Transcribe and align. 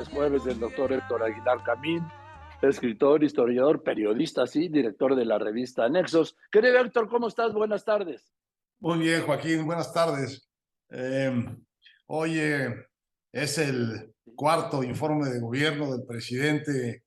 Es 0.00 0.08
jueves 0.08 0.44
del 0.44 0.58
doctor 0.58 0.94
Héctor 0.94 1.22
Aguilar 1.22 1.62
Camín, 1.62 2.02
escritor, 2.62 3.22
historiador, 3.22 3.82
periodista, 3.82 4.46
sí, 4.46 4.68
director 4.70 5.14
de 5.14 5.26
la 5.26 5.38
revista 5.38 5.90
Nexos. 5.90 6.38
Querido 6.50 6.78
Héctor, 6.78 7.06
¿cómo 7.10 7.28
estás? 7.28 7.52
Buenas 7.52 7.84
tardes. 7.84 8.32
Muy 8.78 9.00
bien, 9.00 9.20
Joaquín, 9.20 9.66
buenas 9.66 9.92
tardes. 9.92 10.48
Eh, 10.88 11.44
oye, 12.06 12.86
es 13.30 13.58
el 13.58 14.14
cuarto 14.34 14.82
informe 14.82 15.28
de 15.28 15.38
gobierno 15.38 15.92
del 15.94 16.06
presidente 16.06 17.04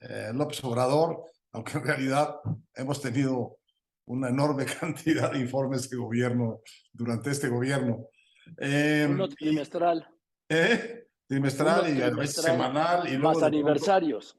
eh, 0.00 0.32
López 0.34 0.64
Obrador, 0.64 1.22
aunque 1.52 1.78
en 1.78 1.84
realidad 1.84 2.34
hemos 2.74 3.00
tenido 3.00 3.58
una 4.06 4.28
enorme 4.30 4.66
cantidad 4.80 5.30
de 5.30 5.38
informes 5.38 5.88
de 5.88 5.96
gobierno 5.96 6.62
durante 6.92 7.30
este 7.30 7.46
gobierno. 7.46 8.08
Eh, 8.56 9.06
Uno 9.08 9.28
trimestral. 9.28 10.04
¿Eh? 10.48 11.07
Trimestral 11.28 11.96
y 11.96 12.02
a 12.02 12.10
veces 12.10 12.42
semanal. 12.42 13.06
Y 13.06 13.16
luego 13.16 13.34
más 13.34 13.42
aniversarios. 13.42 14.36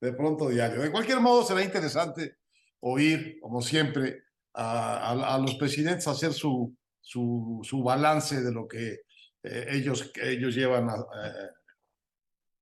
de 0.00 0.12
pronto 0.14 0.48
diario. 0.48 0.80
De 0.80 0.90
cualquier 0.90 1.20
modo, 1.20 1.44
será 1.44 1.62
interesante 1.62 2.38
oír, 2.80 3.38
como 3.40 3.60
siempre, 3.60 4.22
a, 4.54 5.12
a, 5.34 5.38
los 5.38 5.54
presidentes 5.56 6.08
hacer 6.08 6.32
su, 6.32 6.74
su, 7.00 7.60
su, 7.62 7.82
balance 7.82 8.40
de 8.40 8.52
lo 8.52 8.66
que 8.66 9.00
eh, 9.42 9.66
ellos, 9.70 10.10
ellos 10.22 10.54
llevan 10.54 10.88
eh, 10.88 11.48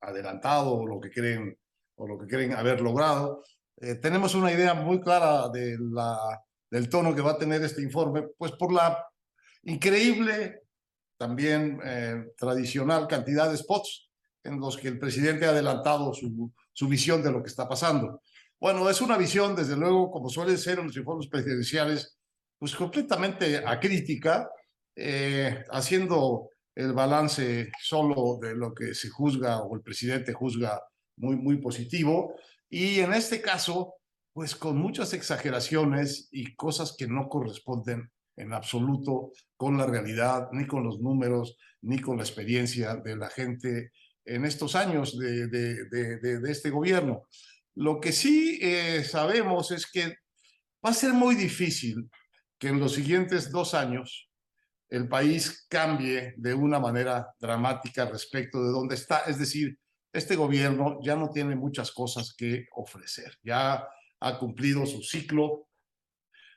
adelantado 0.01 0.75
o 0.75 0.87
lo 0.87 1.01
que 1.01 1.11
creen 1.11 1.57
o 1.97 2.07
lo 2.07 2.19
que 2.19 2.27
creen 2.27 2.53
haber 2.53 2.81
logrado. 2.81 3.43
Eh, 3.77 3.95
tenemos 3.97 4.35
una 4.35 4.53
idea 4.53 4.75
muy 4.75 5.01
clara 5.01 5.49
de 5.49 5.77
la, 5.79 6.19
del 6.71 6.89
tono 6.89 7.15
que 7.15 7.23
va 7.23 7.33
a 7.33 7.39
tener 7.39 7.63
este 7.63 7.83
informe, 7.83 8.29
pues 8.37 8.53
por 8.53 8.73
la 8.73 9.05
increíble 9.63 10.68
también 11.19 11.81
eh, 11.85 12.33
tradicional 12.37 13.07
cantidad 13.07 13.51
de 13.51 13.57
spots 13.59 14.09
en 14.45 14.61
los 14.61 14.77
que 14.77 14.89
el 14.89 14.99
presidente 14.99 15.45
ha 15.45 15.51
adelantado 15.51 16.15
su, 16.15 16.51
su 16.73 16.89
visión 16.89 17.23
de 17.23 17.33
lo 17.33 17.43
que 17.43 17.51
está 17.51 17.69
pasando. 17.69 18.23
Bueno, 18.61 18.89
es 18.89 19.01
una 19.01 19.19
visión, 19.19 19.55
desde 19.55 19.77
luego, 19.77 20.11
como 20.11 20.31
suele 20.31 20.57
ser 20.57 20.79
en 20.79 20.87
los 20.87 20.97
informes 20.97 21.29
presidenciales, 21.29 22.19
pues 22.59 22.75
completamente 22.75 23.59
acrítica, 23.59 24.49
eh, 24.97 25.65
haciendo 25.71 26.51
el 26.75 26.93
balance 26.93 27.71
solo 27.81 28.39
de 28.41 28.55
lo 28.55 28.75
que 28.75 28.95
se 28.95 29.11
juzga 29.11 29.63
o 29.63 29.77
el 29.77 29.83
presidente 29.83 30.33
juzga 30.33 30.81
muy, 31.17 31.37
muy 31.37 31.59
positivo. 31.59 32.35
Y 32.69 33.01
en 33.01 33.13
este 33.13 33.41
caso, 33.41 33.95
pues 34.33 34.55
con 34.55 34.77
muchas 34.77 35.13
exageraciones 35.13 36.29
y 36.31 36.55
cosas 36.55 36.95
que 36.97 37.07
no 37.07 37.29
corresponden 37.29 38.11
en 38.39 38.53
absoluto 38.53 39.33
con 39.57 39.77
la 39.77 39.87
realidad, 39.87 40.49
ni 40.53 40.67
con 40.67 40.85
los 40.85 41.01
números, 41.01 41.57
ni 41.83 41.99
con 41.99 42.17
la 42.17 42.23
experiencia 42.23 42.97
de 42.97 43.17
la 43.17 43.29
gente 43.29 43.93
en 44.25 44.45
estos 44.45 44.75
años 44.75 45.19
de, 45.19 45.49
de, 45.49 45.85
de, 45.87 46.41
de 46.41 46.51
este 46.51 46.71
gobierno. 46.71 47.27
Lo 47.75 48.01
que 48.01 48.13
sí 48.13 48.59
eh, 48.61 49.05
sabemos 49.05 49.71
es 49.71 49.91
que 49.91 50.17
va 50.85 50.91
a 50.91 50.95
ser 50.95 51.13
muy 51.13 51.35
difícil 51.35 52.11
que 52.59 52.69
en 52.69 52.81
los 52.81 52.95
siguientes 52.95 53.51
dos 53.51 53.75
años 53.75 54.29
el 54.89 55.09
país 55.09 55.67
cambie 55.69 56.35
de 56.37 56.55
una 56.55 56.81
manera 56.81 57.29
dramática 57.39 58.07
respecto 58.07 58.63
de 58.63 58.71
dónde 58.71 58.95
está. 58.95 59.21
Es 59.21 59.39
decir, 59.39 59.79
este 60.13 60.35
gobierno 60.35 60.99
ya 61.03 61.15
no 61.15 61.31
tiene 61.31 61.55
muchas 61.55 61.93
cosas 61.93 62.35
que 62.37 62.67
ofrecer. 62.73 63.37
Ya 63.43 63.87
ha 64.21 64.39
cumplido 64.39 64.87
su 64.87 65.03
ciclo 65.03 65.69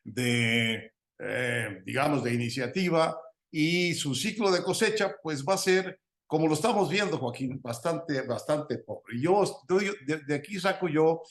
de 0.03 0.93
eh, 1.23 1.83
digamos, 1.85 2.23
de 2.23 2.33
iniciativa 2.33 3.15
y 3.51 3.93
su 3.93 4.15
ciclo 4.15 4.49
de 4.49 4.63
cosecha, 4.63 5.15
pues 5.21 5.45
va 5.45 5.53
a 5.53 5.57
ser, 5.57 5.99
como 6.25 6.47
lo 6.47 6.55
estamos 6.55 6.89
viendo, 6.89 7.19
Joaquín, 7.19 7.61
bastante, 7.61 8.23
bastante 8.23 8.79
pobre. 8.79 9.21
Yo, 9.21 9.43
de, 9.67 10.33
aquí 10.33 10.59
saco 10.59 10.87
yo 10.87 11.21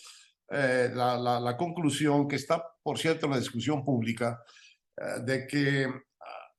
eh, 0.49 0.93
la, 0.95 1.57
conclusión 1.59 2.29
que 2.29 2.37
está, 2.37 2.65
por 2.85 2.99
cierto, 2.99 3.27
en 3.27 3.33
la 3.33 3.39
discusión 3.41 3.85
pública, 3.85 4.41
eh, 4.97 5.23
de 5.25 5.47
que 5.49 5.93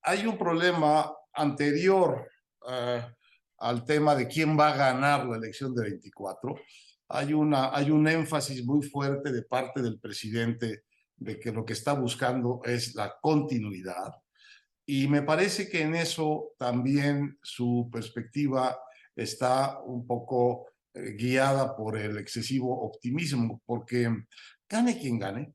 hay 0.02 0.26
un 0.26 0.38
problema 0.38 1.10
anterior 1.34 2.28
al 3.60 3.86
tema 3.86 4.14
de 4.14 4.28
quién 4.28 4.60
va 4.60 4.74
a 4.74 4.76
ganar 4.76 5.26
la 5.26 5.38
elección 5.38 5.74
de 5.74 5.84
24. 5.84 6.56
Hay, 7.08 7.32
una, 7.32 7.74
hay 7.74 7.92
un 7.92 8.06
énfasis 8.10 8.66
muy 8.66 8.86
fuerte 8.86 9.32
de 9.32 9.44
parte 9.44 9.82
del 9.82 10.02
presidente 10.02 10.84
de 11.22 11.40
que 11.40 11.52
lo 11.52 11.64
que 11.64 11.74
está 11.74 11.94
buscando 11.94 12.62
es 12.66 12.96
la 12.96 13.16
continuidad. 13.22 14.12
Y 14.88 15.08
me 15.08 15.22
parece 15.22 15.70
que 15.70 15.82
en 15.84 15.94
eso 15.94 16.54
también 16.58 17.38
su 17.44 17.90
perspectiva 17.92 18.80
está 19.16 19.80
un 19.82 20.08
poco 20.08 20.66
eh, 20.94 21.12
guiada 21.12 21.76
por 21.76 21.96
el 21.96 22.18
excesivo 22.18 22.82
optimismo, 22.82 23.62
porque 23.66 24.10
gane 24.68 24.98
quien 25.00 25.20
gane, 25.20 25.54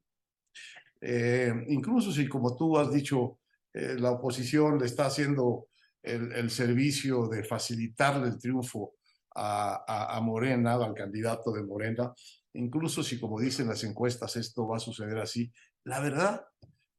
eh, 1.00 1.52
incluso 1.68 2.12
si 2.12 2.28
como 2.28 2.56
tú 2.56 2.78
has 2.78 2.92
dicho, 2.92 3.40
eh, 3.74 3.96
la 3.98 4.12
oposición 4.12 4.78
le 4.78 4.86
está 4.86 5.06
haciendo 5.06 5.66
el, 6.00 6.32
el, 6.32 6.48
servicio 6.50 7.26
de 7.26 7.42
facilitarle 7.42 8.28
el 8.28 8.38
triunfo 8.38 8.94
a, 9.34 9.84
a, 9.86 10.16
a 10.16 10.20
Morena, 10.20 10.74
al 10.74 10.94
candidato 10.94 11.50
de 11.50 11.64
Morena, 11.64 12.14
incluso 12.56 13.02
si 13.02 13.20
como 13.20 13.40
dicen 13.40 13.68
las 13.68 13.84
encuestas 13.84 14.36
esto 14.36 14.66
va 14.66 14.76
a 14.76 14.80
suceder 14.80 15.18
así, 15.18 15.52
la 15.84 16.00
verdad 16.00 16.46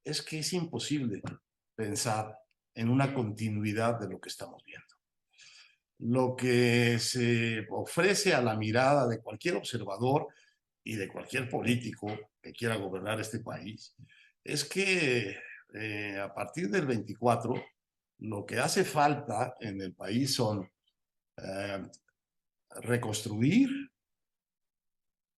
es 0.04 0.22
que 0.22 0.40
es 0.40 0.54
imposible 0.54 1.22
pensar 1.76 2.38
en 2.74 2.90
una 2.90 3.14
continuidad 3.14 4.00
de 4.00 4.10
lo 4.10 4.20
que 4.20 4.30
estamos 4.30 4.64
viendo. 4.64 4.86
Lo 6.00 6.36
que 6.36 7.00
se 7.00 7.66
ofrece 7.72 8.34
a 8.34 8.42
la 8.42 8.56
mirada 8.56 9.08
de 9.08 9.20
cualquier 9.20 9.56
observador 9.56 10.28
y 10.84 10.96
de 10.96 11.08
cualquier 11.08 11.50
político 11.50 12.08
que 12.42 12.54
quiera 12.54 12.76
gobernar 12.76 13.20
este 13.20 13.40
país 13.40 13.96
es 14.44 14.64
que 14.64 15.38
eh, 15.74 16.18
a 16.18 16.34
partir 16.34 16.70
del 16.70 16.86
24 16.86 17.54
lo 18.20 18.46
que 18.46 18.60
hace 18.60 18.86
falta 18.86 19.56
en 19.60 19.82
el 19.82 19.94
país 19.94 20.36
son 20.36 20.72
eh, 21.38 21.88
reconstruir 22.82 23.70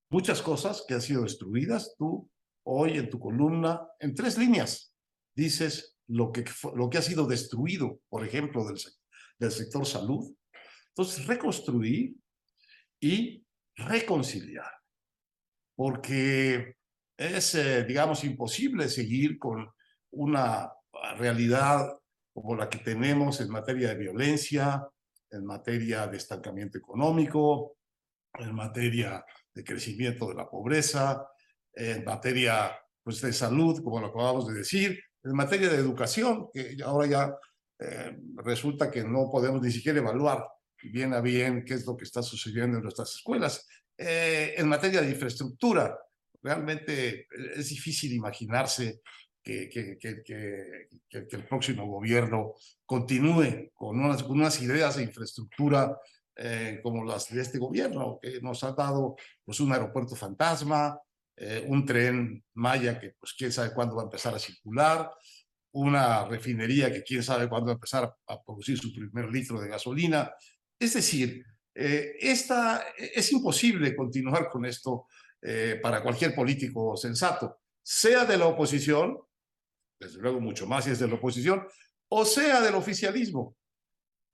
muchas 0.09 0.42
cosas 0.42 0.84
que 0.88 0.94
han 0.94 1.02
sido 1.02 1.24
destruidas. 1.24 1.96
Tú 1.97 2.30
hoy 2.64 2.97
en 2.97 3.09
tu 3.09 3.20
columna, 3.20 3.81
en 4.00 4.14
tres 4.14 4.38
líneas, 4.38 4.94
dices 5.36 5.97
lo 6.08 6.31
que, 6.31 6.46
lo 6.75 6.90
que 6.90 6.97
ha 6.97 7.02
sido 7.02 7.25
destruido, 7.25 8.00
por 8.09 8.25
ejemplo, 8.25 8.66
del, 8.66 8.80
del 9.38 9.52
sector 9.52 9.86
salud. 9.86 10.36
Entonces, 10.90 11.25
reconstruir 11.25 12.16
y 13.00 13.46
reconciliar, 13.75 14.72
porque 15.75 16.75
es, 17.18 17.56
eh, 17.56 17.84
digamos, 17.86 18.24
imposible 18.24 18.90
seguir 18.90 19.38
con 19.38 19.69
una 20.12 20.72
realidad 21.18 22.00
como 22.34 22.56
la 22.56 22.69
que 22.69 22.80
tenemos 22.80 23.42
en 23.42 23.50
materia 23.50 23.90
de 23.90 23.96
violencia, 23.96 24.88
en 25.31 25.46
materia 25.46 26.08
de 26.08 26.18
estancamiento 26.18 26.78
económico, 26.78 27.78
en 28.34 28.53
materia 28.53 29.24
de 29.59 29.64
crecimiento 29.66 30.30
de 30.30 30.36
la 30.36 30.50
pobreza, 30.50 31.28
en 31.74 32.03
materia 32.06 32.72
pues, 33.03 33.22
de 33.22 33.34
salud, 33.34 33.84
como 33.84 34.00
lo 34.00 34.08
acabamos 34.08 34.47
de 34.47 34.53
decir, 34.53 35.00
en 35.24 35.34
materia 35.34 35.70
de 35.70 35.75
educación, 35.75 36.47
que 36.53 36.78
ahora 36.84 37.08
ya 37.08 37.36
eh, 37.80 38.18
resulta 38.38 38.90
que 38.90 39.03
no 39.03 39.30
podemos 39.30 39.62
ni 39.62 39.72
siquiera 39.72 40.00
evaluar 40.00 40.46
bien 40.81 41.14
a 41.14 41.19
bien 41.19 41.66
qué 41.66 41.74
es 41.74 41.86
lo 41.86 41.98
que 41.98 42.06
está 42.06 42.24
sucediendo 42.24 42.78
en 42.78 42.84
nuestras 42.84 43.16
escuelas. 43.16 43.68
Eh, 43.98 44.53
en 44.58 44.68
materia 44.68 45.02
de 45.02 45.09
infraestructura, 45.09 45.98
realmente 46.42 47.28
es 47.56 47.68
difícil 47.68 48.14
imaginarse 48.14 49.02
que, 49.44 49.68
que, 49.69 49.98
que, 49.98 50.24
que, 50.24 50.88
el 51.09 51.46
próximo 51.46 51.86
gobierno 51.86 52.53
continúe 52.86 53.72
con 53.74 54.00
unas, 54.00 54.24
con 54.24 54.40
unas 54.40 54.62
ideas 54.62 54.96
de 54.96 55.03
infraestructura 55.03 55.98
eh, 56.41 56.79
como 56.81 57.03
las 57.03 57.29
de 57.29 57.41
este 57.41 57.57
gobierno, 57.57 58.19
que 58.21 58.39
nos 58.41 58.63
ha 58.63 58.71
dado 58.71 59.15
pues, 59.44 59.59
un 59.59 59.71
aeropuerto 59.74 60.15
fantasma, 60.15 61.00
eh, 61.36 61.65
un 61.68 61.86
tren 61.86 62.44
Maya 62.53 63.00
que 63.00 63.15
pues 63.19 63.33
quién 63.38 63.51
sabe 63.51 63.74
cuándo 63.74 63.95
va 63.95 64.03
a 64.03 64.06
empezar 64.06 64.33
a 64.33 64.39
circular, 64.39 65.12
una 65.71 66.25
refinería 66.25 66.91
que 66.91 67.03
quién 67.03 67.24
sabe 67.24 67.47
cuándo 67.47 67.68
va 67.68 67.74
a 67.74 67.75
empezar 67.75 68.15
a 68.27 68.44
producir 68.44 68.77
su 68.77 68.94
primer 68.94 69.30
litro 69.30 69.59
de 69.59 69.68
gasolina. 69.68 70.31
Es 70.80 70.94
decir, 70.94 71.45
eh, 71.75 72.18
esta, 72.19 72.83
es 72.97 73.31
imposible 73.31 73.95
continuar 73.95 74.50
con 74.50 74.65
esto 74.65 75.07
eh, 75.42 75.80
para 75.81 76.03
cualquier 76.03 76.35
político 76.35 76.97
sensato, 76.97 77.62
sea 77.81 78.25
de 78.25 78.38
la 78.38 78.47
oposición, 78.47 79.18
desde 80.00 80.19
luego 80.19 80.42
mucho 80.42 80.68
más 80.68 80.83
si 80.83 80.92
es 80.92 81.00
de 81.00 81.07
la 81.07 81.15
oposición, 81.15 81.65
o 82.09 82.25
sea 82.25 82.59
del 82.59 82.75
oficialismo. 82.75 83.56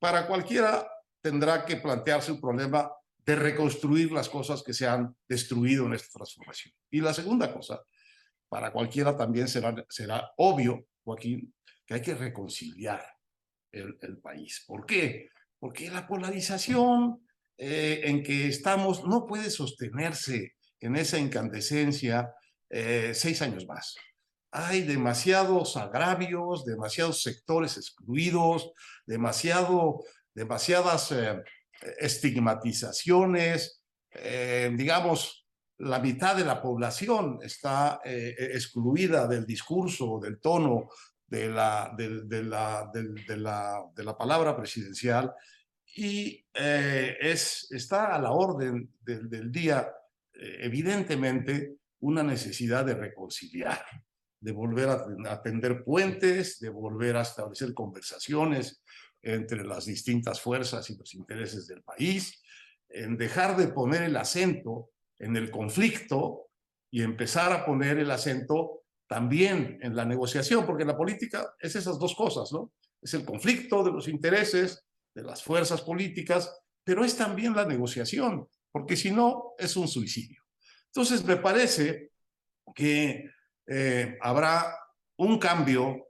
Para 0.00 0.26
cualquiera 0.26 0.88
tendrá 1.26 1.64
que 1.64 1.76
plantearse 1.76 2.30
un 2.30 2.40
problema 2.40 2.88
de 3.18 3.34
reconstruir 3.34 4.12
las 4.12 4.28
cosas 4.28 4.62
que 4.62 4.72
se 4.72 4.86
han 4.86 5.12
destruido 5.28 5.84
en 5.86 5.94
esta 5.94 6.18
transformación. 6.18 6.72
Y 6.88 7.00
la 7.00 7.12
segunda 7.12 7.52
cosa, 7.52 7.82
para 8.48 8.70
cualquiera 8.70 9.16
también 9.16 9.48
será, 9.48 9.74
será 9.88 10.30
obvio, 10.36 10.86
Joaquín, 11.02 11.52
que 11.84 11.94
hay 11.94 12.00
que 12.00 12.14
reconciliar 12.14 13.04
el, 13.72 13.98
el 14.02 14.18
país. 14.18 14.62
¿Por 14.68 14.86
qué? 14.86 15.30
Porque 15.58 15.90
la 15.90 16.06
polarización 16.06 17.26
eh, 17.58 18.02
en 18.04 18.22
que 18.22 18.46
estamos 18.46 19.04
no 19.04 19.26
puede 19.26 19.50
sostenerse 19.50 20.54
en 20.78 20.94
esa 20.94 21.18
incandescencia 21.18 22.32
eh, 22.70 23.10
seis 23.14 23.42
años 23.42 23.66
más. 23.66 23.96
Hay 24.52 24.82
demasiados 24.82 25.76
agravios, 25.76 26.64
demasiados 26.64 27.20
sectores 27.20 27.76
excluidos, 27.78 28.70
demasiado, 29.06 30.04
demasiadas 30.36 31.12
eh, 31.12 31.42
estigmatizaciones, 31.98 33.82
digamos, 34.72 35.46
la 35.78 35.98
mitad 35.98 36.34
de 36.34 36.44
la 36.44 36.62
población 36.62 37.38
está 37.42 38.00
excluida 38.02 39.26
del 39.26 39.44
discurso, 39.44 40.18
del 40.22 40.40
tono, 40.40 40.88
de 41.26 41.48
la, 41.48 41.92
de, 41.94 42.42
la, 42.42 42.90
de, 42.94 43.36
la, 43.36 43.82
de 43.94 44.04
la 44.04 44.16
palabra 44.16 44.56
presidencial 44.56 45.34
y 45.96 46.44
eh, 46.54 47.16
es, 47.20 47.68
está 47.70 48.14
a 48.14 48.20
la 48.20 48.30
orden 48.30 48.92
del, 49.00 49.50
día, 49.50 49.90
eh, 50.34 50.58
evidentemente, 50.60 51.76
una 52.00 52.22
necesidad 52.22 52.84
de 52.84 52.94
reconciliar, 52.94 53.82
de 54.38 54.52
volver 54.52 54.88
a, 54.90 55.06
a 55.32 55.42
tender 55.42 55.82
puentes, 55.82 56.60
de 56.60 56.68
volver 56.68 57.16
a 57.16 57.22
establecer 57.22 57.72
conversaciones 57.72 58.82
entre 59.22 59.64
las 59.64 59.86
distintas 59.86 60.40
fuerzas 60.40 60.88
y 60.90 60.96
los 60.96 61.14
intereses 61.14 61.66
del 61.66 61.82
país, 61.82 62.42
en 62.88 63.16
dejar 63.16 63.56
de 63.56 63.68
poner 63.68 64.02
el 64.02 64.16
acento 64.16 64.90
en 65.18 65.36
el 65.36 65.50
conflicto 65.50 66.50
y 66.90 67.02
empezar 67.02 67.52
a 67.52 67.64
poner 67.64 67.98
el 67.98 68.10
acento 68.10 68.84
también 69.08 69.78
en 69.82 69.94
la 69.94 70.04
negociación, 70.04 70.66
porque 70.66 70.84
la 70.84 70.96
política 70.96 71.54
es 71.60 71.76
esas 71.76 71.98
dos 71.98 72.14
cosas, 72.14 72.52
¿no? 72.52 72.72
Es 73.00 73.14
el 73.14 73.24
conflicto 73.24 73.84
de 73.84 73.92
los 73.92 74.08
intereses 74.08 74.84
de 75.14 75.22
las 75.22 75.42
fuerzas 75.42 75.80
políticas, 75.82 76.52
pero 76.84 77.04
es 77.04 77.16
también 77.16 77.54
la 77.54 77.64
negociación, 77.64 78.48
porque 78.70 78.96
si 78.96 79.10
no, 79.10 79.54
es 79.58 79.76
un 79.76 79.88
suicidio. 79.88 80.42
Entonces, 80.86 81.24
me 81.24 81.36
parece 81.36 82.12
que 82.74 83.30
eh, 83.66 84.18
habrá 84.20 84.76
un 85.18 85.38
cambio, 85.38 86.08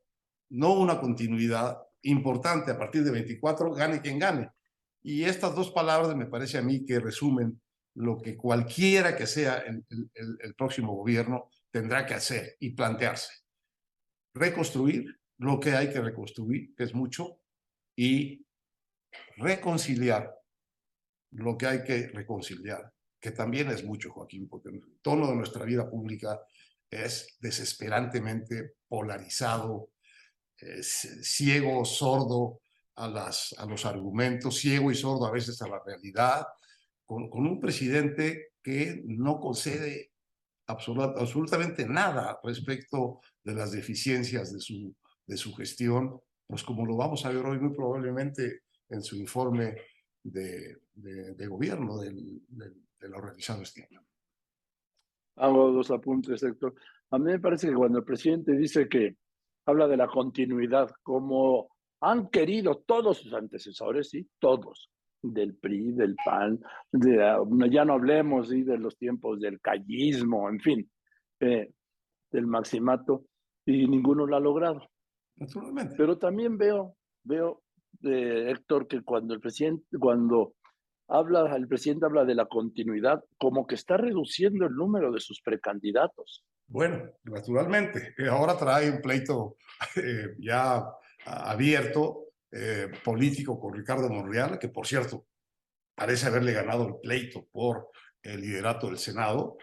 no 0.50 0.72
una 0.74 1.00
continuidad 1.00 1.78
importante 2.10 2.70
a 2.70 2.78
partir 2.78 3.04
de 3.04 3.10
24, 3.10 3.72
gane 3.72 4.00
quien 4.00 4.18
gane. 4.18 4.50
Y 5.02 5.24
estas 5.24 5.54
dos 5.54 5.70
palabras 5.70 6.16
me 6.16 6.26
parece 6.26 6.58
a 6.58 6.62
mí 6.62 6.84
que 6.84 6.98
resumen 6.98 7.60
lo 7.94 8.18
que 8.20 8.36
cualquiera 8.36 9.16
que 9.16 9.26
sea 9.26 9.58
el, 9.58 9.84
el 10.14 10.54
próximo 10.54 10.94
gobierno 10.94 11.48
tendrá 11.70 12.04
que 12.04 12.14
hacer 12.14 12.56
y 12.60 12.70
plantearse. 12.70 13.32
Reconstruir 14.34 15.18
lo 15.38 15.60
que 15.60 15.72
hay 15.72 15.90
que 15.90 16.00
reconstruir, 16.00 16.74
que 16.74 16.84
es 16.84 16.94
mucho, 16.94 17.40
y 17.96 18.46
reconciliar 19.36 20.34
lo 21.32 21.56
que 21.56 21.66
hay 21.66 21.84
que 21.84 22.08
reconciliar, 22.08 22.92
que 23.20 23.30
también 23.30 23.70
es 23.70 23.84
mucho, 23.84 24.10
Joaquín, 24.10 24.48
porque 24.48 24.70
el 24.70 24.82
tono 25.02 25.28
de 25.28 25.36
nuestra 25.36 25.64
vida 25.64 25.88
pública 25.88 26.40
es 26.90 27.36
desesperantemente 27.40 28.76
polarizado, 28.88 29.90
ciego, 30.82 31.84
sordo 31.84 32.60
a, 32.96 33.08
las, 33.08 33.54
a 33.58 33.66
los 33.66 33.84
argumentos, 33.84 34.56
ciego 34.56 34.90
y 34.90 34.94
sordo 34.94 35.26
a 35.26 35.32
veces 35.32 35.60
a 35.62 35.68
la 35.68 35.80
realidad, 35.84 36.46
con, 37.04 37.28
con 37.28 37.46
un 37.46 37.60
presidente 37.60 38.52
que 38.62 39.02
no 39.04 39.38
concede 39.38 40.12
absolutamente 40.66 41.86
nada 41.86 42.40
respecto 42.42 43.20
de 43.44 43.54
las 43.54 43.70
deficiencias 43.70 44.52
de 44.52 44.60
su, 44.60 44.94
de 45.26 45.36
su 45.36 45.54
gestión, 45.54 46.20
pues 46.46 46.64
como 46.64 46.84
lo 46.84 46.96
vamos 46.96 47.24
a 47.24 47.30
ver 47.30 47.44
hoy 47.44 47.58
muy 47.58 47.74
probablemente 47.74 48.62
en 48.88 49.02
su 49.02 49.16
informe 49.16 49.76
de, 50.22 50.78
de, 50.94 51.46
gobierno 51.46 51.98
del, 51.98 52.42
de 52.48 53.08
lo 53.08 53.20
realizado 53.20 53.62
este 53.62 53.84
año. 53.84 54.04
Hago 55.36 55.70
dos 55.70 55.90
apuntes, 55.90 56.42
Héctor. 56.42 56.74
A 57.10 57.18
mí 57.18 57.24
me 57.26 57.38
parece 57.38 57.68
que 57.68 57.74
cuando 57.74 57.98
el 57.98 58.04
presidente 58.04 58.52
dice 58.52 58.88
que 58.88 59.16
habla 59.66 59.88
de 59.88 59.96
la 59.96 60.06
continuidad, 60.06 60.90
como 61.02 61.68
han 62.00 62.28
querido 62.28 62.82
todos 62.86 63.18
sus 63.18 63.32
antecesores, 63.32 64.10
sí, 64.10 64.28
todos, 64.38 64.90
del 65.22 65.56
PRI, 65.56 65.92
del 65.92 66.16
PAN, 66.24 66.60
de, 66.92 67.16
ya 67.70 67.84
no 67.84 67.94
hablemos 67.94 68.48
¿sí? 68.48 68.62
de 68.62 68.78
los 68.78 68.96
tiempos 68.96 69.40
del 69.40 69.60
callismo, 69.60 70.48
en 70.48 70.60
fin, 70.60 70.90
eh, 71.40 71.72
del 72.30 72.46
maximato, 72.46 73.24
y 73.64 73.86
ninguno 73.88 74.26
lo 74.26 74.36
ha 74.36 74.40
logrado. 74.40 74.88
Naturalmente. 75.36 75.94
Pero 75.96 76.16
también 76.16 76.56
veo, 76.56 76.96
veo 77.24 77.62
de 78.00 78.50
Héctor, 78.50 78.86
que 78.86 79.02
cuando 79.02 79.34
el 79.34 79.40
presidente, 79.40 79.84
cuando 79.98 80.54
habla, 81.08 81.56
el 81.56 81.66
presidente 81.66 82.06
habla 82.06 82.24
de 82.24 82.34
la 82.34 82.46
continuidad, 82.46 83.24
como 83.38 83.66
que 83.66 83.74
está 83.74 83.96
reduciendo 83.96 84.66
el 84.66 84.74
número 84.74 85.10
de 85.10 85.20
sus 85.20 85.40
precandidatos. 85.42 86.44
Bueno, 86.68 87.12
naturalmente, 87.24 88.14
ahora 88.28 88.56
trae 88.56 88.90
un 88.90 89.00
pleito 89.00 89.56
eh, 89.96 90.34
ya 90.38 90.84
abierto, 91.24 92.26
eh, 92.50 92.88
político 93.04 93.58
con 93.58 93.74
Ricardo 93.74 94.08
Monreal, 94.08 94.58
que 94.58 94.68
por 94.68 94.86
cierto 94.86 95.26
parece 95.94 96.26
haberle 96.26 96.52
ganado 96.52 96.86
el 96.86 96.94
pleito 97.02 97.46
por 97.52 97.90
el 98.22 98.40
liderato 98.40 98.86
del 98.88 98.98
Senado, 98.98 99.56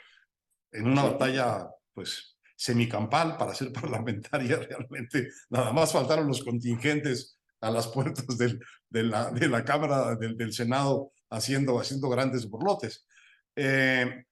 en 0.71 0.87
una 0.87 1.03
batalla 1.03 1.69
pues 1.93 2.37
semicampal 2.55 3.37
para 3.37 3.53
ser 3.53 3.71
parlamentaria 3.81 4.57
realmente. 4.57 5.29
Nada 5.49 5.71
más 5.73 5.91
faltaron 5.91 6.27
los 6.27 6.43
contingentes 6.43 7.39
a 7.61 7.71
las 7.71 7.87
puertas 7.87 8.37
del, 8.37 8.59
de, 8.89 9.03
la, 9.03 9.31
de, 9.31 9.47
la, 9.47 9.63
Cámara 9.63 10.15
del, 10.15 10.35
del, 10.35 10.53
Senado 10.53 11.13
haciendo, 11.29 11.79
haciendo 11.79 12.09
grandes 12.09 12.49
borlotes. 12.49 13.07
Eh, 13.55 14.25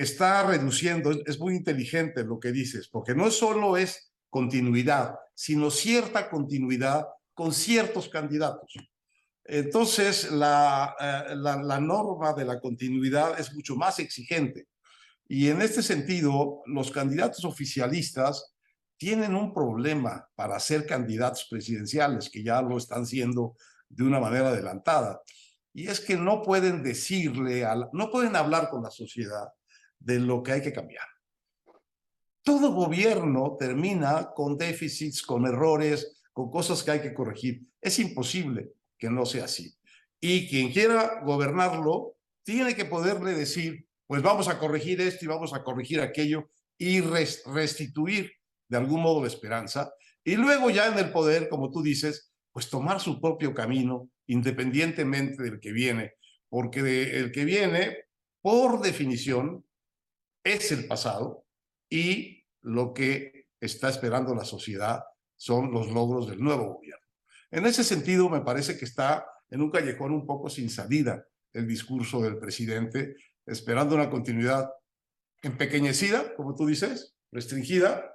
está 0.00 0.42
reduciendo, 0.46 1.10
es, 1.26 1.38
muy 1.38 1.54
inteligente 1.54 2.24
lo 2.24 2.40
que 2.40 2.52
dices, 2.52 2.88
porque 2.88 3.14
no 3.14 3.30
solo 3.30 3.76
es 3.76 4.12
continuidad, 4.28 5.14
sino 5.34 5.70
cierta 5.70 6.30
continuidad 6.30 7.06
con 7.34 7.52
ciertos 7.52 8.08
candidatos. 8.08 8.74
Entonces, 9.44 10.30
la, 10.30 10.94
eh, 11.00 11.34
la, 11.36 11.62
la, 11.62 11.80
norma 11.80 12.32
de 12.32 12.44
la 12.44 12.60
continuidad 12.60 13.38
es 13.38 13.52
mucho 13.52 13.76
más 13.76 13.98
exigente. 13.98 14.68
Y 15.28 15.48
en 15.48 15.62
este 15.62 15.82
sentido, 15.82 16.62
los 16.66 16.90
candidatos 16.90 17.44
oficialistas 17.44 18.54
tienen 18.96 19.34
un 19.34 19.52
problema 19.52 20.28
para 20.34 20.60
ser 20.60 20.86
candidatos 20.86 21.46
presidenciales, 21.50 22.28
que 22.30 22.42
ya 22.42 22.60
lo 22.62 22.76
están 22.76 23.06
siendo 23.06 23.56
de 23.88 24.04
una 24.04 24.20
manera 24.20 24.48
adelantada. 24.48 25.20
Y 25.72 25.88
es 25.88 26.00
que 26.00 26.16
no 26.16 26.42
pueden 26.42 26.82
decirle, 26.82 27.64
a 27.64 27.76
no 27.92 28.10
pueden 28.10 28.36
hablar 28.36 28.68
con 28.70 28.82
la 28.82 28.90
sociedad 28.90 29.48
de 30.00 30.18
lo 30.18 30.42
que 30.42 30.52
hay 30.52 30.62
que 30.62 30.72
cambiar. 30.72 31.06
Todo 32.42 32.72
gobierno 32.72 33.56
termina 33.58 34.30
con 34.34 34.56
déficits, 34.56 35.22
con 35.22 35.46
errores, 35.46 36.20
con 36.32 36.50
cosas 36.50 36.82
que 36.82 36.90
hay 36.90 37.00
que 37.00 37.14
corregir. 37.14 37.60
Es 37.80 37.98
imposible 37.98 38.72
que 38.98 39.08
no 39.08 39.24
sea 39.24 39.44
así. 39.44 39.76
Y 40.20 40.48
quien 40.48 40.72
quiera 40.72 41.20
gobernarlo 41.22 42.16
tiene 42.42 42.74
que 42.74 42.86
poderle 42.86 43.34
decir, 43.34 43.86
pues 44.06 44.22
vamos 44.22 44.48
a 44.48 44.58
corregir 44.58 45.00
esto 45.00 45.24
y 45.24 45.28
vamos 45.28 45.54
a 45.54 45.62
corregir 45.62 46.00
aquello 46.00 46.50
y 46.76 47.00
restituir 47.00 48.32
de 48.68 48.76
algún 48.76 49.02
modo 49.02 49.22
de 49.22 49.28
esperanza, 49.28 49.92
y 50.24 50.36
luego 50.36 50.70
ya 50.70 50.86
en 50.86 50.98
el 50.98 51.10
poder, 51.10 51.48
como 51.48 51.70
tú 51.70 51.82
dices, 51.82 52.32
pues 52.52 52.70
tomar 52.70 53.00
su 53.00 53.20
propio 53.20 53.52
camino 53.52 54.10
independientemente 54.26 55.42
del 55.42 55.58
que 55.58 55.72
viene, 55.72 56.14
porque 56.48 57.18
el 57.18 57.32
que 57.32 57.44
viene, 57.44 58.04
por 58.40 58.80
definición, 58.80 59.64
es 60.44 60.72
el 60.72 60.86
pasado 60.86 61.44
y 61.88 62.44
lo 62.62 62.92
que 62.92 63.46
está 63.60 63.88
esperando 63.88 64.34
la 64.34 64.44
sociedad 64.44 65.02
son 65.36 65.72
los 65.72 65.88
logros 65.90 66.28
del 66.28 66.40
nuevo 66.40 66.74
gobierno. 66.74 67.06
En 67.50 67.66
ese 67.66 67.84
sentido, 67.84 68.28
me 68.28 68.40
parece 68.42 68.78
que 68.78 68.84
está 68.84 69.26
en 69.48 69.62
un 69.62 69.70
callejón 69.70 70.12
un 70.12 70.26
poco 70.26 70.48
sin 70.48 70.70
salida 70.70 71.24
el 71.52 71.66
discurso 71.66 72.20
del 72.20 72.38
presidente, 72.38 73.16
esperando 73.44 73.94
una 73.96 74.08
continuidad 74.08 74.70
empequeñecida, 75.42 76.34
como 76.36 76.54
tú 76.54 76.66
dices, 76.66 77.16
restringida, 77.32 78.12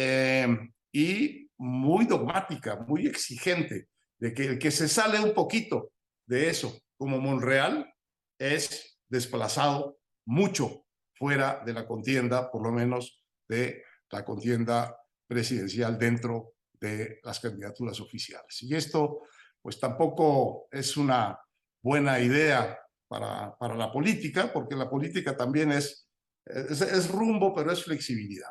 Em, 0.00 0.72
y 0.92 1.50
muy 1.58 2.06
dogmática, 2.06 2.76
muy 2.86 3.08
exigente, 3.08 3.88
de 4.18 4.32
que 4.32 4.44
el 4.44 4.58
que 4.58 4.70
se 4.70 4.88
sale 4.88 5.18
un 5.20 5.34
poquito 5.34 5.92
de 6.26 6.48
eso, 6.48 6.78
como 6.96 7.18
Monreal, 7.18 7.92
es 8.38 9.00
desplazado 9.08 9.98
mucho 10.24 10.84
fuera 11.18 11.62
de 11.64 11.72
la 11.72 11.86
contienda, 11.86 12.50
por 12.50 12.62
lo 12.62 12.70
menos 12.70 13.24
de 13.48 13.82
la 14.10 14.24
contienda 14.24 14.96
presidencial 15.26 15.98
dentro 15.98 16.54
de 16.72 17.18
las 17.22 17.40
candidaturas 17.40 18.00
oficiales. 18.00 18.62
Y 18.62 18.74
esto, 18.74 19.22
pues 19.60 19.80
tampoco 19.80 20.68
es 20.70 20.96
una 20.96 21.38
buena 21.82 22.20
idea 22.20 22.78
para, 23.08 23.56
para 23.56 23.74
la 23.74 23.90
política, 23.90 24.52
porque 24.52 24.76
la 24.76 24.88
política 24.88 25.36
también 25.36 25.72
es, 25.72 26.08
es 26.46 27.10
rumbo, 27.10 27.54
pero 27.54 27.72
es 27.72 27.82
flexibilidad. 27.82 28.50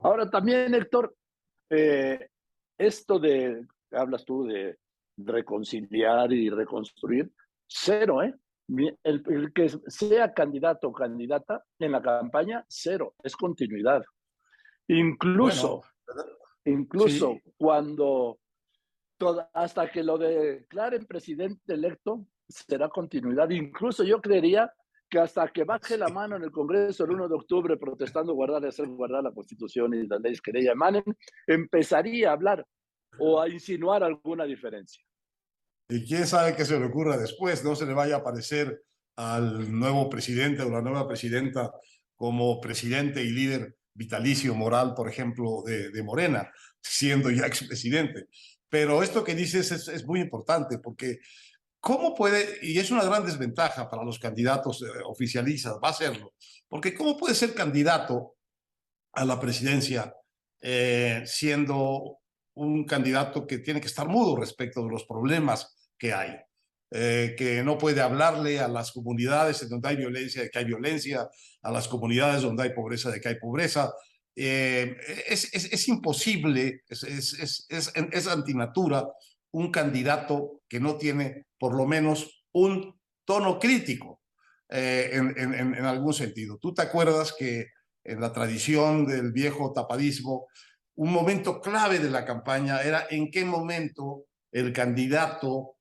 Ahora 0.00 0.28
también, 0.28 0.74
Héctor, 0.74 1.14
eh, 1.70 2.28
esto 2.78 3.18
de, 3.18 3.66
hablas 3.92 4.24
tú 4.24 4.44
de 4.44 4.78
reconciliar 5.16 6.32
y 6.32 6.48
reconstruir, 6.50 7.30
cero, 7.66 8.22
¿eh? 8.22 8.34
El, 9.02 9.52
que 9.52 9.68
sea 9.88 10.32
candidato 10.32 10.88
o 10.88 10.92
candidata 10.92 11.64
en 11.78 11.92
la 11.92 12.02
campaña, 12.02 12.64
cero, 12.68 13.14
es 13.22 13.34
continuidad. 13.34 14.04
Incluso, 14.86 15.82
incluso 16.64 17.38
cuando 17.56 18.38
hasta 19.52 19.90
que 19.90 20.02
lo 20.02 20.16
declaren 20.16 21.04
presidente 21.06 21.74
electo, 21.74 22.26
será 22.48 22.88
continuidad. 22.88 23.50
Incluso 23.50 24.02
yo 24.02 24.20
creería 24.20 24.72
que 25.08 25.18
hasta 25.18 25.48
que 25.48 25.64
baje 25.64 25.98
la 25.98 26.08
mano 26.08 26.36
en 26.36 26.44
el 26.44 26.52
Congreso 26.52 27.04
el 27.04 27.10
1 27.10 27.28
de 27.28 27.34
octubre 27.34 27.76
protestando 27.76 28.32
guardar 28.34 28.62
y 28.62 28.68
hacer 28.68 28.86
guardar 28.86 29.24
la 29.24 29.32
Constitución 29.32 29.92
y 29.94 30.06
las 30.06 30.20
leyes 30.20 30.40
que 30.40 30.52
le 30.52 30.64
emanen, 30.64 31.02
empezaría 31.46 32.30
a 32.30 32.34
hablar 32.34 32.64
o 33.18 33.40
a 33.40 33.48
insinuar 33.48 34.04
alguna 34.04 34.44
diferencia. 34.44 35.04
Y 35.90 36.06
quién 36.06 36.26
sabe 36.26 36.56
qué 36.56 36.64
se 36.64 36.78
le 36.78 36.86
ocurra 36.86 37.16
después, 37.16 37.64
no 37.64 37.74
se 37.74 37.86
le 37.86 37.92
vaya 37.92 38.16
a 38.16 38.18
aparecer 38.18 38.82
al 39.16 39.70
nuevo 39.70 40.08
presidente 40.08 40.62
o 40.62 40.70
la 40.70 40.80
nueva 40.80 41.06
presidenta 41.06 41.72
como 42.16 42.60
presidente 42.60 43.22
y 43.22 43.30
líder 43.30 43.76
vitalicio 43.92 44.54
moral, 44.54 44.94
por 44.94 45.08
ejemplo, 45.08 45.62
de, 45.66 45.90
de 45.90 46.02
Morena, 46.02 46.50
siendo 46.80 47.30
ya 47.30 47.46
expresidente. 47.46 48.26
Pero 48.68 49.02
esto 49.02 49.24
que 49.24 49.34
dices 49.34 49.72
es, 49.72 49.88
es 49.88 50.06
muy 50.06 50.20
importante 50.20 50.78
porque 50.78 51.18
¿Cómo 51.80 52.14
puede, 52.14 52.58
y 52.60 52.78
es 52.78 52.90
una 52.90 53.04
gran 53.04 53.24
desventaja 53.24 53.88
para 53.88 54.04
los 54.04 54.18
candidatos 54.18 54.82
eh, 54.82 54.86
oficialistas, 55.06 55.78
va 55.82 55.88
a 55.88 55.94
serlo, 55.94 56.34
porque 56.68 56.94
¿cómo 56.94 57.16
puede 57.16 57.34
ser 57.34 57.54
candidato 57.54 58.36
a 59.12 59.24
la 59.24 59.40
presidencia 59.40 60.14
eh, 60.60 61.22
siendo 61.24 62.18
un 62.54 62.84
candidato 62.84 63.46
que 63.46 63.58
tiene 63.58 63.80
que 63.80 63.86
estar 63.86 64.06
mudo 64.06 64.36
respecto 64.36 64.82
de 64.84 64.90
los 64.90 65.06
problemas 65.06 65.79
que 66.00 66.12
hay? 66.12 66.36
Eh, 66.92 67.36
que 67.38 67.62
no 67.62 67.78
puede 67.78 68.00
hablarle 68.00 68.58
a 68.58 68.66
las 68.66 68.90
comunidades 68.90 69.68
donde 69.68 69.88
hay 69.88 69.96
violencia 69.96 70.42
de 70.42 70.50
que 70.50 70.58
hay 70.58 70.64
violencia, 70.64 71.28
a 71.62 71.70
las 71.70 71.86
comunidades 71.86 72.42
donde 72.42 72.64
hay 72.64 72.70
pobreza 72.70 73.12
de 73.12 73.20
que 73.20 73.28
hay 73.28 73.38
pobreza. 73.38 73.92
es, 74.34 75.54
es, 75.54 75.72
es, 75.72 75.88
imposible, 75.88 76.82
es, 76.88 77.04
es, 77.04 77.66
es, 77.68 78.26
antinatura 78.26 79.06
un 79.52 79.70
candidato 79.70 80.62
que 80.68 80.80
no 80.80 80.96
tiene 80.96 81.46
por 81.58 81.76
lo 81.76 81.86
menos 81.86 82.44
un 82.52 82.98
tono 83.24 83.58
crítico 83.60 84.22
eh, 84.68 85.10
en, 85.12 85.34
en, 85.36 85.74
en, 85.74 85.84
algún 85.84 86.14
sentido. 86.14 86.58
Tú 86.58 86.74
te 86.74 86.82
acuerdas 86.82 87.34
que 87.38 87.66
en 88.02 88.20
la 88.20 88.32
tradición 88.32 89.06
del 89.06 89.30
viejo 89.30 89.72
tapadismo, 89.72 90.46
un 90.96 91.12
momento 91.12 91.60
clave 91.60 91.98
de 91.98 92.10
la 92.10 92.24
campaña 92.24 92.80
era 92.82 93.06
en 93.10 93.30
qué 93.30 93.44
momento 93.44 94.24
el 94.52 94.72
candidato 94.72 95.76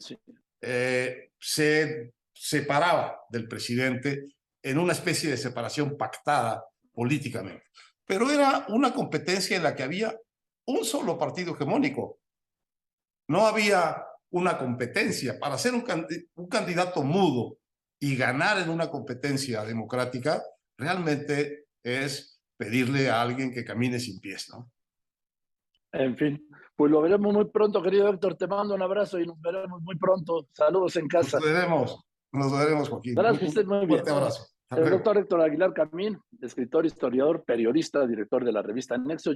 eh, 0.62 1.32
se 1.40 2.14
separaba 2.34 3.22
del 3.30 3.48
presidente 3.48 4.28
en 4.62 4.78
una 4.78 4.94
especie 4.94 5.30
de 5.30 5.38
separación 5.38 5.98
pactada 5.98 6.66
políticamente. 6.92 7.66
Pero 8.06 8.30
era 8.32 8.66
una 8.70 8.94
competencia 8.94 9.58
en 9.58 9.64
la 9.64 9.76
que 9.76 9.84
había 9.84 10.16
un 10.66 10.86
solo 10.86 11.18
partido 11.18 11.56
hegemónico, 11.56 12.20
no 13.28 13.48
había 13.48 14.04
una 14.32 14.58
competencia. 14.58 15.40
Para 15.40 15.58
ser 15.58 15.74
un, 15.74 16.48
candidato 16.48 17.04
mudo 17.04 17.58
y 18.00 18.16
ganar 18.16 18.60
en 18.60 18.70
una 18.70 18.90
competencia 18.90 19.64
democrática, 19.64 20.42
realmente 20.78 21.66
es 21.84 22.40
pedirle 22.58 23.10
a 23.10 23.22
alguien 23.22 23.52
que 23.52 23.66
camine 23.66 24.00
sin 24.00 24.20
pies, 24.20 24.50
¿no? 24.50 24.72
En 25.92 26.16
fin, 26.18 26.48
pues 26.80 26.94
lo 26.94 27.02
veremos 27.02 27.34
muy 27.34 27.44
pronto, 27.44 27.84
querido 27.84 28.08
Héctor. 28.08 28.36
Te 28.36 28.48
mando 28.48 28.74
un 28.74 28.82
abrazo 28.82 29.20
y 29.20 29.28
nos 29.28 29.38
veremos 29.42 29.82
muy 29.82 29.98
pronto. 29.98 30.48
Saludos 30.54 30.96
en 30.96 31.10
casa. 31.10 31.38
Nos 31.38 31.46
veremos, 31.46 32.06
nos 32.32 32.58
veremos, 32.58 32.88
Joaquín. 32.88 33.16
Gracias, 33.16 33.66
muy, 33.66 33.86
bien. 33.86 34.02
Un 34.02 34.10
abrazo. 34.10 34.48
El 34.70 34.90
doctor 34.90 35.18
Héctor 35.18 35.42
Aguilar 35.42 35.74
Camín, 35.74 36.18
escritor, 36.42 36.86
historiador, 36.86 37.44
periodista, 37.44 38.08
director 38.08 38.46
de 38.46 38.54
la 38.54 38.62
revista 38.62 38.98
Nexo. 38.98 39.28